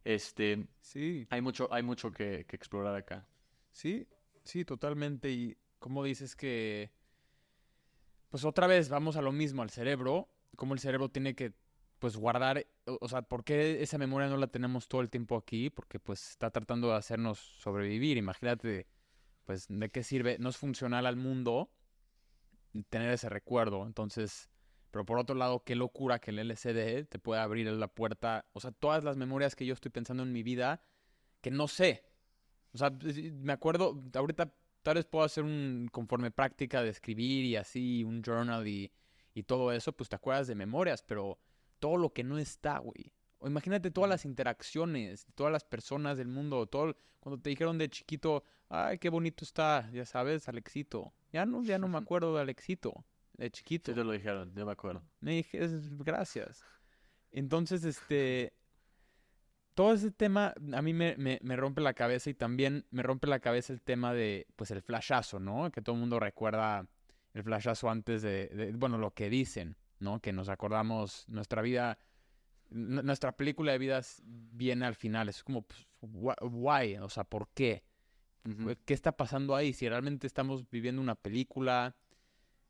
[0.04, 1.26] Este, sí.
[1.30, 3.26] Hay mucho, hay mucho que, que explorar acá.
[3.70, 4.06] Sí,
[4.44, 5.30] sí, totalmente.
[5.30, 6.92] Y como dices que,
[8.28, 11.54] pues otra vez vamos a lo mismo, al cerebro, cómo el cerebro tiene que
[12.04, 15.70] pues guardar, o, sea, ¿por qué esa memoria no la tenemos todo el tiempo aquí?
[15.70, 18.18] Porque pues está tratando de hacernos sobrevivir.
[18.18, 18.86] Imagínate,
[19.46, 20.36] pues, ¿de qué sirve?
[20.38, 21.70] No es funcional al mundo
[22.90, 23.86] tener ese recuerdo.
[23.86, 24.50] Entonces,
[24.90, 28.44] pero por otro lado, qué locura que el LCD te pueda abrir la puerta.
[28.52, 30.82] O sea, todas las memorias que yo estoy pensando en mi vida
[31.40, 32.04] que no sé.
[32.74, 37.56] O sea, me acuerdo, ahorita tal vez puedo hacer un conforme práctica de escribir y
[37.56, 38.92] así, un journal y,
[39.32, 41.38] y todo eso, pues te acuerdas de memorias, pero
[41.84, 43.12] todo lo que no está, güey.
[43.36, 47.90] O imagínate todas las interacciones, todas las personas del mundo, todo cuando te dijeron de
[47.90, 51.12] chiquito, ay, qué bonito está, ya sabes, Alexito.
[51.30, 53.92] Ya no, ya no me acuerdo de Alexito, de chiquito.
[53.92, 55.02] Sí te lo dijeron, yo me acuerdo.
[55.20, 55.60] Me dije,
[55.98, 56.64] gracias.
[57.32, 58.54] Entonces, este,
[59.74, 63.40] todo ese tema a mí me, me, rompe la cabeza y también me rompe la
[63.40, 65.70] cabeza el tema de, pues, el flashazo, ¿no?
[65.70, 66.88] Que todo el mundo recuerda
[67.34, 70.20] el flashazo antes de, bueno, lo que dicen, ¿no?
[70.20, 71.98] Que nos acordamos, nuestra vida,
[72.70, 75.28] nuestra película de vidas viene al final.
[75.28, 77.82] Es como, pues, why, o sea, ¿por qué?
[78.84, 79.72] ¿Qué está pasando ahí?
[79.72, 81.96] Si realmente estamos viviendo una película,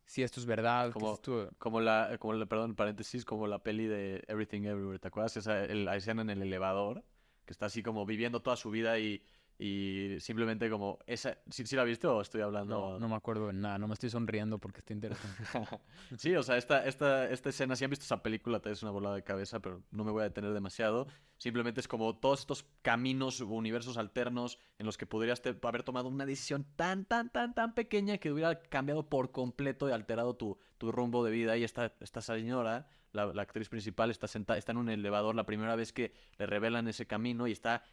[0.07, 0.93] si esto es verdad.
[0.93, 1.19] Como,
[1.59, 5.37] como, la, como la, perdón, paréntesis, como la peli de Everything Everywhere, ¿te acuerdas?
[5.37, 7.05] Esa la escena en el elevador,
[7.45, 9.23] que está así como viviendo toda su vida y
[9.57, 11.39] y simplemente como esa...
[11.49, 12.75] ¿Sí, la viste o estoy hablando?
[12.75, 13.79] No, no me acuerdo de nada.
[13.79, 15.45] No me estoy sonriendo porque está interesante.
[16.19, 18.91] sí, o sea, esta, esta, esta escena, si han visto esa película, te es una
[18.91, 21.07] volada de cabeza, pero no me voy a detener demasiado.
[21.39, 26.09] Simplemente es como todos estos caminos o universos alternos en los que podrías haber tomado
[26.09, 30.59] una decisión tan, tan, tan, tan pequeña que hubiera cambiado por completo y alterado tu,
[30.79, 31.57] tu rumbo de vida.
[31.57, 35.47] Y esta, esta señora, la, la actriz principal, está, sentada, está en un elevador la
[35.47, 37.85] primera vez que le revelan ese camino y está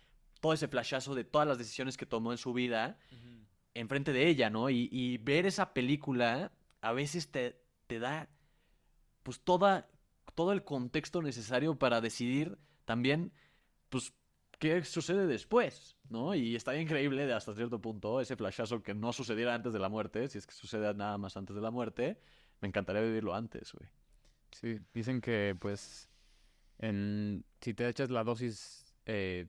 [0.42, 2.98] todo ese flashazo de todas las decisiones que tomó en su vida
[3.74, 4.70] enfrente de ella, ¿no?
[4.70, 6.52] Y, ver esa película
[6.82, 8.28] a veces te, te da
[9.24, 9.88] pues toda,
[10.36, 13.32] todo el contexto necesario para decidir también
[13.90, 14.14] pues
[14.60, 16.36] qué sucede después, ¿no?
[16.36, 19.90] Y está increíble de hasta cierto punto ese flashazo que no sucediera antes de la
[19.90, 22.20] muerte, si es que sucede nada más antes de la muerte,
[22.62, 23.90] me encantaría vivirlo antes, güey.
[24.52, 26.10] Sí, dicen que pues
[26.80, 29.48] en, si te echas la dosis eh,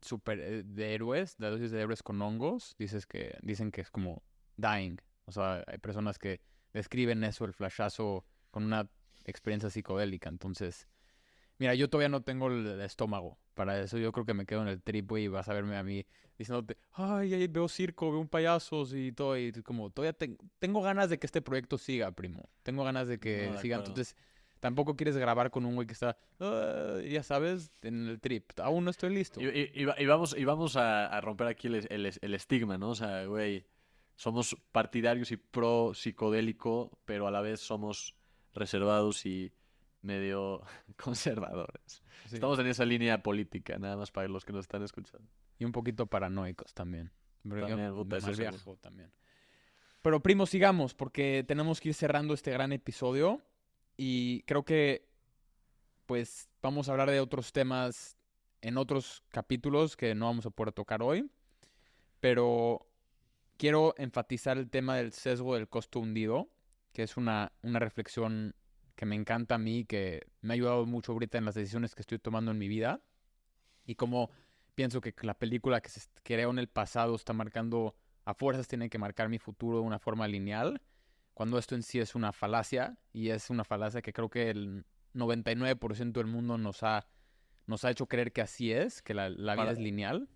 [0.00, 3.90] super eh, de héroes, de dosis de héroes con hongos, dices que, dicen que es
[3.90, 4.22] como
[4.56, 4.96] dying.
[5.26, 6.40] O sea, hay personas que
[6.72, 8.88] describen eso, el flashazo, con una
[9.24, 10.28] experiencia psicodélica.
[10.28, 10.88] Entonces,
[11.58, 13.98] mira, yo todavía no tengo el estómago para eso.
[13.98, 16.76] Yo creo que me quedo en el trip, y vas a verme a mí diciéndote,
[16.92, 19.38] ay, veo circo, veo un payasos y todo.
[19.38, 20.16] Y como, todavía
[20.58, 22.48] tengo ganas de que este proyecto siga, primo.
[22.62, 23.78] Tengo ganas de que siga.
[23.78, 24.16] Entonces,
[24.64, 28.58] Tampoco quieres grabar con un güey que está, ah", ya sabes, en el trip.
[28.60, 29.38] Aún no estoy listo.
[29.38, 32.88] Y, vamos, y vamos a, romper aquí el, estigma, ¿no?
[32.88, 33.66] O sea, güey,
[34.16, 38.14] somos partidarios y pro psicodélico, pero a la vez somos
[38.54, 39.52] reservados y
[40.00, 40.62] medio
[40.96, 42.02] conservadores.
[42.32, 45.28] Estamos en esa línea política, nada más para los que nos están escuchando.
[45.58, 47.12] Y un poquito paranoicos también.
[47.42, 47.92] También,
[48.80, 49.12] también.
[50.00, 53.42] Pero primo, sigamos, porque tenemos que ir cerrando este gran episodio.
[53.96, 55.06] Y creo que,
[56.06, 58.16] pues, vamos a hablar de otros temas
[58.60, 61.30] en otros capítulos que no vamos a poder tocar hoy.
[62.20, 62.86] Pero
[63.56, 66.48] quiero enfatizar el tema del sesgo del costo hundido,
[66.92, 68.54] que es una, una reflexión
[68.96, 72.02] que me encanta a mí, que me ha ayudado mucho ahorita en las decisiones que
[72.02, 73.00] estoy tomando en mi vida.
[73.86, 74.30] Y como
[74.74, 78.88] pienso que la película que se creó en el pasado está marcando, a fuerzas tiene
[78.88, 80.80] que marcar mi futuro de una forma lineal
[81.34, 84.84] cuando esto en sí es una falacia y es una falacia que creo que el
[85.14, 87.06] 99% del mundo nos ha,
[87.66, 90.28] nos ha hecho creer que así es, que la, vida es lineal.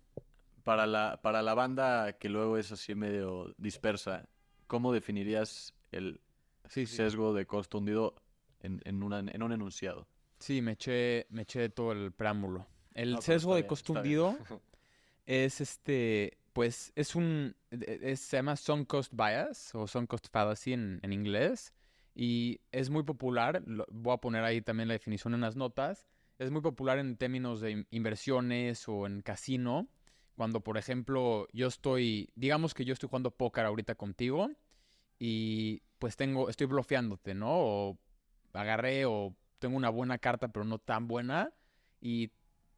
[0.63, 4.27] Para la, para la banda que luego es así medio dispersa,
[4.67, 6.21] ¿cómo definirías el
[6.67, 8.15] sesgo de costo hundido
[8.59, 10.07] en, en, en, un enunciado?
[10.39, 12.67] Sí, me eché, me eché todo el preámbulo.
[12.93, 14.37] El sesgo de costo hundido
[15.25, 18.55] es este pues es un, e, se llama
[18.87, 21.73] Cost Bias o Sunk Cost Fallacy en, en inglés
[22.15, 26.07] y es muy popular, voy a poner ahí también la definición en las notas,
[26.37, 29.87] es muy popular en términos de inversiones o en casino,
[30.35, 34.49] cuando por ejemplo yo estoy, digamos que yo estoy jugando póker ahorita contigo
[35.19, 37.49] y pues tengo, estoy bloqueándote, ¿no?
[37.51, 37.99] O
[38.53, 41.53] agarré o tengo una buena carta pero no tan buena
[42.01, 42.31] y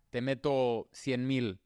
[0.10, 1.60] te meto 100 mil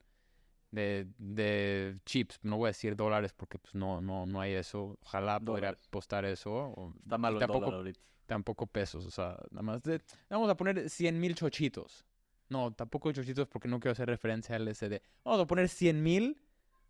[0.70, 4.98] de, chips, no voy a decir dólares porque pues no, no, no hay eso.
[5.02, 6.92] Ojalá podría apostar eso.
[7.02, 7.84] Está malo tampoco,
[8.26, 9.82] Tampoco pesos, o sea, nada más
[10.28, 12.04] vamos a poner 100 mil chochitos.
[12.48, 15.00] No, tampoco chochitos porque no quiero hacer referencia al SD.
[15.24, 16.42] Vamos a poner 100 mil,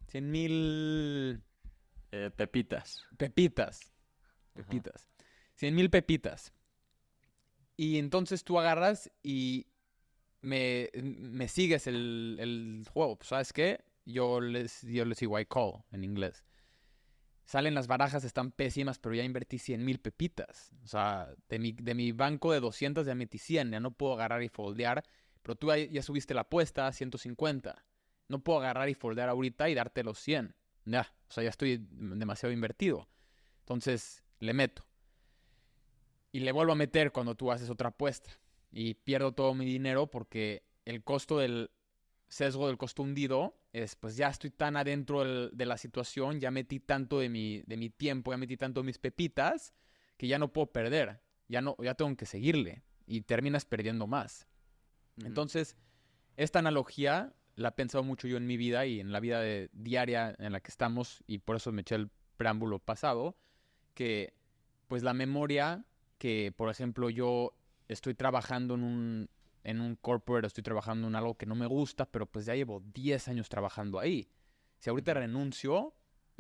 [0.09, 1.43] 100 mil...
[2.13, 3.05] Eh, pepitas.
[3.19, 3.93] Pepitas.
[4.55, 5.09] Pepitas.
[5.57, 6.53] 100 mil pepitas.
[7.77, 9.67] Y entonces tú agarras y
[10.43, 13.17] me, me sigues el, el, juego.
[13.17, 13.85] Pues, ¿Sabes qué?
[14.05, 16.45] Yo les, yo les digo I call en inglés.
[17.45, 20.73] Salen las barajas, están pésimas, pero ya invertí 100 mil pepitas.
[20.85, 24.15] O sea, de mi, de mi banco de 200 ya metí 100, ya no puedo
[24.15, 25.05] agarrar y foldear.
[25.43, 27.85] Pero tú ya subiste la apuesta a 150.
[28.29, 30.57] No puedo agarrar y foldear ahorita y darte los 100.
[30.87, 33.09] Ya, o sea, ya estoy demasiado invertido.
[33.61, 34.85] Entonces, le meto.
[36.33, 38.31] Y le vuelvo a meter cuando tú haces otra apuesta
[38.79, 41.71] y pierdo todo mi dinero porque el costo del
[42.29, 46.79] sesgo del costo hundido es, pues ya estoy tan adentro de la situación, ya metí
[46.79, 49.73] tanto de mi, de mi tiempo, ya metí tanto de mis pepitas,
[50.19, 54.47] que ya no puedo perder, ya, no, ya tengo que seguirle y terminas perdiendo más.
[55.25, 55.75] Entonces,
[56.37, 59.41] esta analogía la he pensado mucho yo en mi vida y en la vida
[59.73, 63.39] diaria en la que estamos, y por eso me eché el preámbulo pasado,
[63.95, 64.35] que
[64.87, 65.87] pues la memoria
[66.19, 67.55] que, por ejemplo, yo
[67.89, 69.31] estoy trabajando en un,
[69.65, 72.81] en un corporate, estoy trabajando en algo que no me gusta, pero pues ya llevo
[72.95, 74.29] 10 años trabajando ahí.
[74.79, 75.95] Si ahorita renuncio,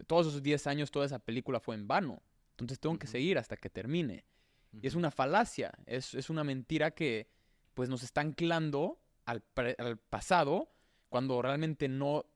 [0.06, 2.22] todos esos 10 años, toda esa película fue en vano.
[2.52, 4.24] Entonces tengo que seguir hasta que termine.
[4.72, 7.30] Y es una falacia, es, es, una mentira que
[7.74, 9.42] pues nos está anclando al,
[9.78, 10.70] al, pasado
[11.08, 12.26] cuando realmente no,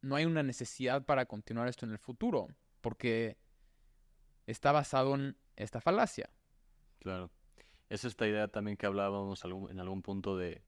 [0.00, 2.48] no hay una necesidad para continuar esto en el futuro,
[2.80, 3.38] porque
[4.46, 6.30] está basado en esta falacia.
[6.98, 7.30] Claro.
[7.90, 10.62] Es esta idea también que hablábamos en algún punto de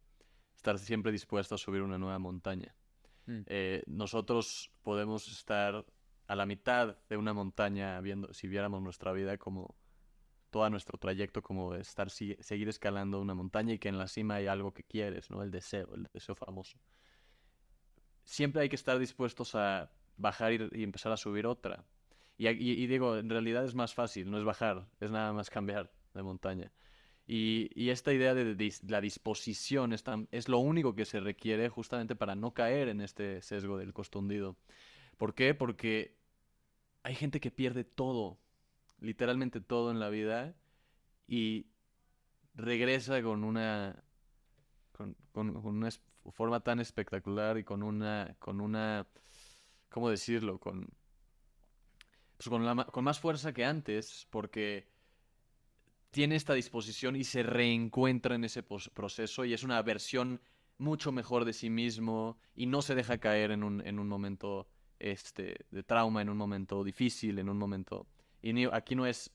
[0.54, 2.74] estar siempre dispuesto a subir una nueva montaña.
[3.26, 3.40] Mm.
[3.46, 5.86] Eh, nosotros podemos estar
[6.26, 9.76] a la mitad de una montaña viendo, si viéramos nuestra vida como
[10.50, 14.48] todo nuestro trayecto, como estar seguir escalando una montaña y que en la cima hay
[14.48, 15.42] algo que quieres, ¿no?
[15.42, 16.78] El deseo, el deseo famoso.
[18.24, 21.86] Siempre hay que estar dispuestos a bajar y empezar a subir otra.
[22.36, 26.22] Y, digo, en realidad es más fácil, no es bajar, es nada más cambiar de
[26.22, 26.72] montaña.
[27.26, 32.52] Y, esta idea de, la disposición es, lo único que se requiere justamente para no
[32.52, 34.56] caer en este sesgo del costo hundido.
[35.16, 35.54] ¿Por qué?
[35.54, 36.16] Porque
[37.02, 38.38] hay gente que pierde todo,
[39.00, 40.54] literalmente todo en la vida,
[41.28, 41.66] y
[42.54, 44.02] regresa con una,
[44.92, 45.90] con, con una
[46.32, 49.06] forma tan espectacular y con una, con una,
[49.88, 50.58] ¿cómo decirlo?
[50.58, 50.88] Con
[52.42, 52.48] pues,
[52.92, 54.88] con, más fuerza que antes, porque
[56.12, 60.40] tiene esta disposición y se reencuentra en ese proceso y es una versión
[60.78, 64.68] mucho mejor de sí mismo y no se deja caer en un, en un momento
[65.00, 68.06] este, de trauma, en un momento difícil, en un momento...
[68.40, 69.32] Y aquí no es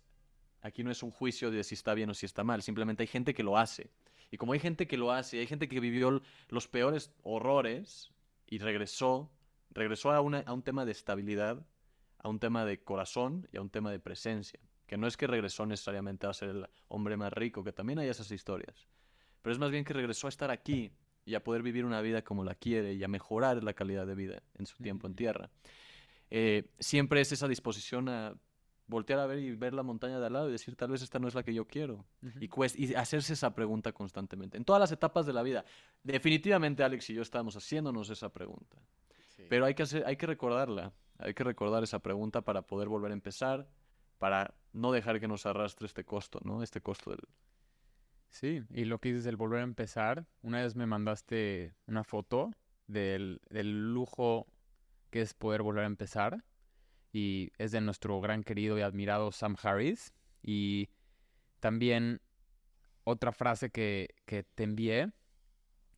[0.61, 3.07] aquí no es un juicio de si está bien o si está mal, simplemente hay
[3.07, 3.89] gente que lo hace.
[4.31, 8.11] Y como hay gente que lo hace, hay gente que vivió los peores horrores
[8.45, 9.31] y regresó,
[9.71, 11.65] regresó a, una, a un tema de estabilidad
[12.19, 14.59] a un tema de corazón y a un tema de presencia.
[14.87, 18.07] Que no es que regresó necesariamente a ser el hombre más rico, que también hay
[18.07, 18.87] esas historias.
[19.41, 20.91] Pero es más bien que regresó a estar aquí
[21.25, 24.15] y a poder vivir una vida como la quiere y a mejorar la calidad de
[24.15, 25.49] vida en su tiempo en tierra.
[26.29, 28.35] Eh, siempre es esa disposición a
[28.87, 31.19] voltear a ver y ver la montaña de al lado y decir, tal vez esta
[31.19, 32.05] no es la que yo quiero.
[32.39, 34.57] y, y, hacerse esa pregunta constantemente.
[34.57, 35.65] En todas las etapas de la vida.
[36.03, 38.77] Definitivamente Alex y yo estamos haciéndonos esa pregunta.
[39.49, 40.93] Pero hay que, hacer, hay que recordarla.
[41.19, 43.67] Hay que recordar esa pregunta para poder volver a empezar,
[44.17, 46.63] para no dejar que nos arrastre este costo, ¿no?
[46.63, 47.21] Este costo del...
[48.29, 52.51] Sí, y lo que dices del volver a empezar, una vez me mandaste una foto
[52.87, 54.47] del, del lujo
[55.09, 56.43] que es poder volver a empezar
[57.13, 60.89] y es de nuestro gran querido y admirado Sam Harris y
[61.59, 62.21] también
[63.05, 65.11] otra frase que, que te envié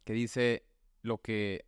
[0.04, 0.66] que dice
[1.02, 1.66] lo que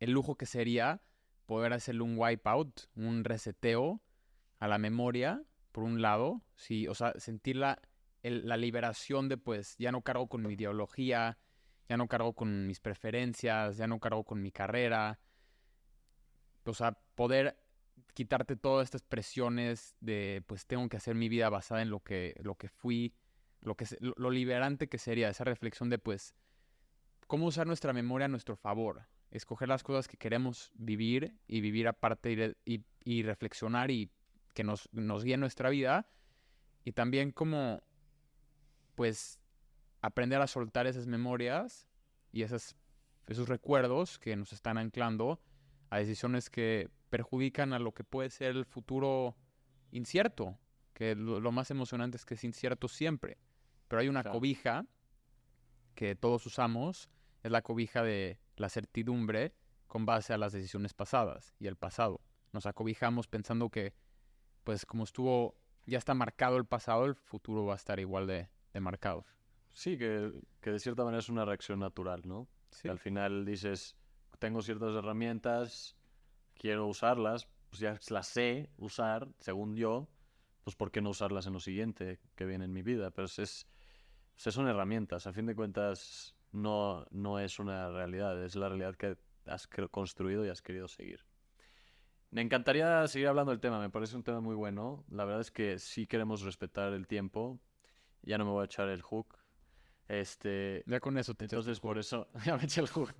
[0.00, 1.02] el lujo que sería
[1.46, 4.00] poder hacerle un wipeout, un reseteo
[4.58, 5.42] a la memoria,
[5.76, 7.82] por un lado, sí, o sea, sentir la,
[8.22, 11.36] la liberación de pues ya no cargo con mi ideología,
[11.86, 15.20] ya no cargo con mis preferencias, ya no cargo con mi carrera,
[16.64, 17.58] o sea, poder
[18.14, 22.34] quitarte todas estas presiones de pues tengo que hacer mi vida basada en lo que,
[22.42, 23.12] lo que fui,
[23.60, 26.34] lo, que, lo liberante que sería esa reflexión de pues
[27.26, 31.86] cómo usar nuestra memoria a nuestro favor, escoger las cosas que queremos vivir y vivir
[31.86, 34.10] aparte y, y, reflexionar y
[34.56, 36.08] que nos, nos guíe nuestra vida.
[36.82, 37.82] Y también como,
[38.94, 39.38] pues,
[40.00, 41.86] aprender a soltar esas memorias
[42.32, 42.74] y esas,
[43.26, 45.40] esos recuerdos que nos están anclando
[45.90, 49.36] a decisiones que perjudican a lo que puede ser el futuro
[49.92, 50.58] incierto.
[50.94, 53.36] Que lo, más emocionante es que es incierto siempre.
[53.88, 54.86] Pero hay una cobija
[55.94, 57.10] que todos usamos,
[57.42, 59.54] es la cobija de la certidumbre
[59.86, 62.22] con base a las decisiones pasadas y el pasado.
[62.52, 63.92] Nos acobijamos pensando que,
[64.66, 65.54] pues como estuvo,
[65.86, 68.48] ya está marcado el pasado, el futuro va a estar igual de,
[68.80, 69.24] marcado.
[69.72, 72.48] Sí, que, de cierta manera es una reacción natural, ¿no?
[72.70, 72.88] Sí.
[72.88, 73.96] al final dices,
[74.40, 75.96] tengo ciertas herramientas,
[76.54, 80.08] quiero usarlas, pues ya las sé usar, según yo,
[80.64, 83.12] pues ¿por qué no usarlas en lo siguiente que viene en mi vida?
[83.12, 83.66] Pero es, es,
[84.34, 89.16] son herramientas, a fin de cuentas no, no es una realidad, es la realidad que
[89.46, 91.24] has construido y has querido seguir.
[92.36, 95.06] Me encantaría seguir hablando del tema, me parece un tema muy bueno.
[95.08, 97.58] La verdad es que sí queremos respetar el tiempo.
[98.24, 99.38] Ya no me voy a echar el hook.
[100.06, 103.14] Este, ya con eso te Entonces por eso ya me eché el hook.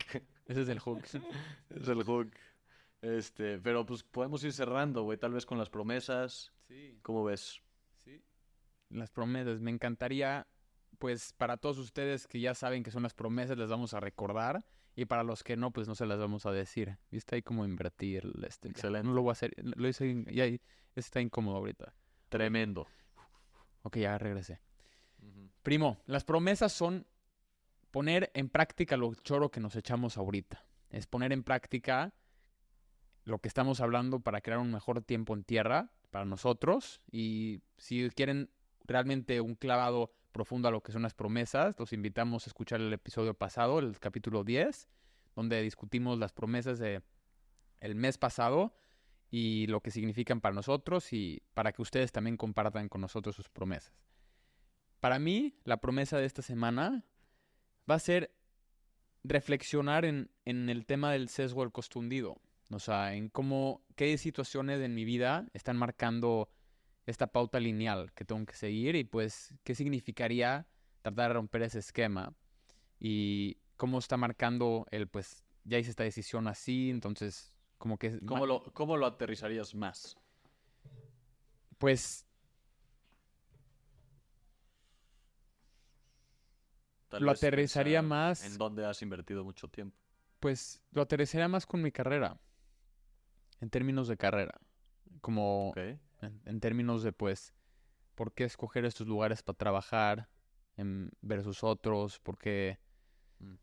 [0.45, 1.03] Ese es el hook.
[1.71, 2.31] es el hook.
[3.01, 6.53] Este, pero pues podemos ir cerrando, güey, tal vez con las promesas.
[6.69, 6.99] Sí.
[7.01, 7.63] ¿Cómo ves?
[8.05, 8.23] Sí.
[8.91, 10.47] Las promesas, me encantaría
[10.99, 14.63] pues para todos ustedes que ya saben que son las promesas, les vamos a recordar.
[14.97, 16.97] Y para los que no, pues no se las vamos a decir.
[17.11, 18.69] ¿Viste ahí como invertir este?
[18.69, 19.07] Excelente.
[19.07, 19.53] No lo voy a hacer.
[19.59, 20.25] Lo hice.
[20.33, 20.61] Ya ahí-
[20.95, 21.93] está incómodo ahorita.
[22.31, 22.87] Tremendo.
[23.83, 24.61] Ok, ya regresé.
[25.63, 27.07] Primo, las promesas son
[27.91, 30.65] poner en práctica lo choro que nos echamos ahorita.
[30.91, 32.15] Es poner en práctica
[33.25, 37.03] lo que estamos hablando para crear un mejor tiempo en tierra para nosotros.
[37.11, 38.49] Y si quieren
[38.85, 42.93] realmente un clavado profundo a lo que son las promesas, los invitamos a escuchar el
[42.93, 44.87] episodio pasado, el capítulo 10,
[45.35, 47.01] donde discutimos las promesas de
[47.81, 48.77] el mes pasado
[49.31, 53.49] y lo que significan para nosotros y para que ustedes también compartan con nosotros sus
[53.49, 53.95] promesas.
[55.01, 57.07] Para mí, la promesa de esta semana
[57.91, 58.31] va a ser
[59.25, 62.37] reflexionar en, en el tema del sesgo del costo hundido.
[62.71, 66.51] O sea, en cómo, qué situaciones en mi vida están marcando
[67.07, 70.67] esta pauta lineal que tengo que seguir y pues qué significaría
[71.03, 72.35] tratar de romper ese esquema
[72.99, 78.47] y cómo está marcando el pues ya hice esta decisión así, entonces como que ¿Cómo
[78.47, 80.17] lo, ¿Cómo lo aterrizarías más?
[81.79, 82.27] pues
[87.09, 89.97] Tal Lo aterrizaría más- En dónde has invertido mucho tiempo.
[90.41, 92.39] pues lo aterrizaría más con mi carrera
[93.61, 94.61] en términos de carrera,
[95.21, 95.73] como.
[96.23, 97.53] En, en términos de pues
[98.15, 100.29] por qué escoger estos lugares para trabajar
[100.77, 102.79] en- versus otros, por qué,
[103.41, 103.55] Mm.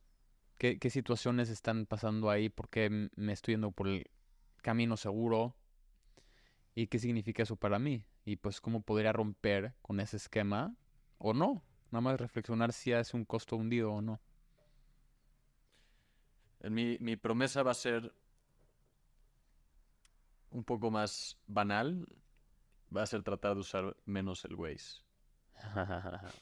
[0.57, 4.09] qué, qué situaciones están pasando ahí, por qué me estoy yendo por el
[4.61, 5.55] camino seguro
[6.75, 10.75] y qué significa eso para mí y pues cómo podría romper con ese esquema
[11.17, 14.19] o no, nada más reflexionar si es un costo hundido o no.
[16.61, 18.13] En Mi, mi promesa va a ser
[20.51, 22.07] un poco más banal.
[22.95, 25.01] Va a ser tratar de usar menos el Waze.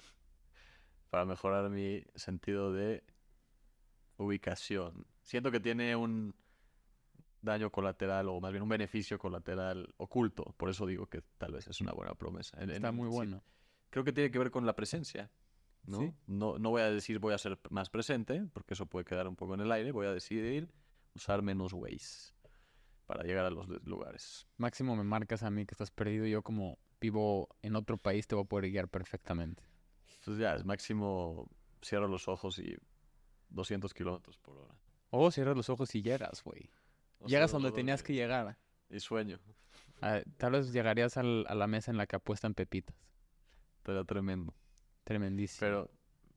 [1.09, 3.03] Para mejorar mi sentido de
[4.17, 5.05] ubicación.
[5.21, 6.35] Siento que tiene un
[7.41, 10.53] daño colateral o más bien un beneficio colateral oculto.
[10.57, 12.57] Por eso digo que tal vez es una buena promesa.
[12.57, 13.43] En- en- Está muy sí, bueno.
[13.89, 15.31] creo que tiene que ver con la presencia.
[15.83, 15.97] ¿no?
[15.97, 16.13] Sí.
[16.27, 19.35] No, no voy a decir voy a ser más presente, porque eso puede quedar un
[19.35, 19.91] poco en el aire.
[19.91, 20.71] Voy a decidir
[21.15, 22.33] usar menos Waze
[23.11, 24.47] para llegar a los lu- lugares.
[24.55, 26.25] Máximo me marcas a mí que estás perdido.
[26.27, 29.61] Yo como vivo en otro país te voy a poder guiar perfectamente.
[30.19, 31.49] Entonces ya, es máximo
[31.83, 32.77] cierro los ojos y
[33.49, 34.73] 200 kilómetros por hora.
[35.09, 36.69] O cierras los ojos y llegas, güey.
[37.19, 38.57] O Llegas donde tenías que llegar.
[38.89, 39.39] Y sueño.
[40.01, 42.95] Ah, tal vez llegarías al- a la mesa en la que apuestan pepitas.
[43.79, 44.55] Estaría tremendo.
[45.03, 45.59] Tremendísimo.
[45.59, 45.91] Pero,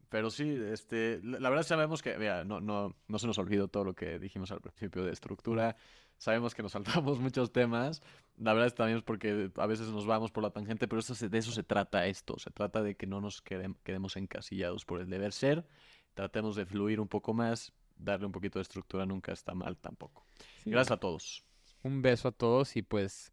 [0.09, 3.69] pero sí, este, la la verdad sabemos que, vea, no, no, no se nos olvidó
[3.69, 5.77] todo lo que dijimos al principio de estructura.
[6.25, 8.01] Sabemos que nos saltamos muchos temas.
[8.39, 11.15] La verdad es también es porque a veces nos vamos por la tangente, pero eso
[11.29, 12.39] de eso se trata esto.
[12.39, 15.67] Se trata de que no nos quedem- quedemos encasillados por el deber ser.
[16.15, 17.75] Tratemos de fluir un poco más.
[17.97, 20.25] Darle un poquito de estructura nunca está mal tampoco.
[20.63, 20.71] Sí.
[20.71, 21.45] Gracias a todos.
[21.83, 23.31] Un beso a todos y pues,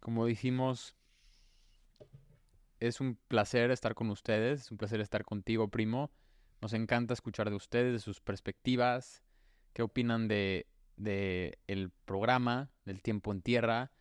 [0.00, 0.96] como dijimos,
[2.80, 6.10] es un placer estar con ustedes, es un placer estar contigo, primo.
[6.60, 9.22] Nos encanta escuchar de ustedes, de sus perspectivas,
[9.72, 10.66] qué opinan de,
[10.98, 13.92] de el programa, del tiempo en tierra,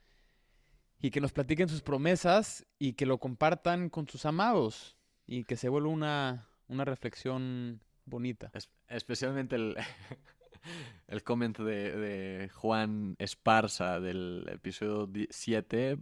[0.99, 5.55] y que nos platiquen sus promesas y que lo compartan con sus amados y que
[5.55, 8.49] se vuelva una, una reflexión bonita.
[8.53, 9.75] Es- especialmente el,
[11.07, 15.99] el comment de, de Juan Esparza del episodio 7.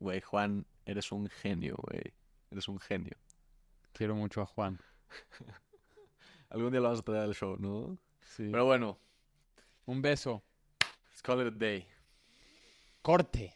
[0.00, 2.12] Güey, Juan, eres un genio, güey.
[2.50, 3.16] Eres un genio.
[3.92, 4.78] Quiero mucho a Juan.
[6.50, 7.96] Algún día lo vamos a traer al show, ¿no?
[8.20, 8.48] Sí.
[8.50, 8.98] Pero bueno,
[9.86, 10.42] Un beso.
[11.10, 11.86] let's call it a day.
[13.02, 13.52] Corte.